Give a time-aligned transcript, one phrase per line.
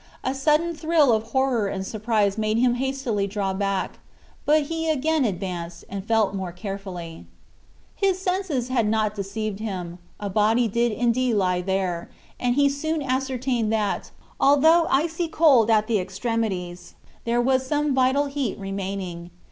[0.23, 3.99] A sudden thrill of horror and surprise made him hastily draw back,
[4.47, 7.27] but he again advanced and felt more carefully.
[7.95, 12.09] His senses had not deceived him; a body did indeed lie there;
[12.39, 14.09] and he soon ascertained that,
[14.39, 16.95] although icy cold at the extremities,
[17.25, 19.29] there was some vital heat remaining.